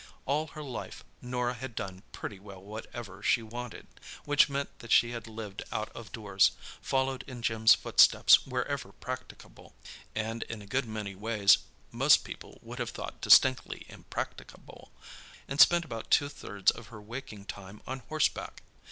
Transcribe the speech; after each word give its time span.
All 0.25 0.47
her 0.57 0.63
life 0.63 1.03
Norah 1.21 1.53
had 1.53 1.75
done 1.75 2.01
pretty 2.11 2.39
well 2.39 2.59
whatever 2.59 3.21
she 3.21 3.43
wanted—which 3.43 4.49
meant 4.49 4.79
that 4.79 4.91
she 4.91 5.11
had 5.11 5.27
lived 5.27 5.61
out 5.71 5.89
of 5.89 6.11
doors, 6.11 6.53
followed 6.81 7.23
in 7.27 7.43
Jim's 7.43 7.75
footsteps 7.75 8.47
wherever 8.47 8.93
practicable 8.93 9.75
(and 10.15 10.41
in 10.49 10.59
a 10.59 10.65
good 10.65 10.87
many 10.87 11.13
ways 11.13 11.59
most 11.91 12.23
people 12.23 12.57
would 12.63 12.79
have 12.79 12.89
thought 12.89 13.21
distinctly 13.21 13.85
impracticable), 13.89 14.91
and 15.47 15.61
spent 15.61 15.85
about 15.85 16.09
two 16.09 16.29
thirds 16.29 16.71
of 16.71 16.87
her 16.87 16.99
waking 16.99 17.45
time 17.45 17.79
on 17.85 17.99
horseback. 18.09 18.63